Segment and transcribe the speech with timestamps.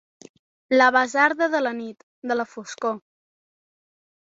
[0.79, 2.99] La basarda de la nit, de la foscor.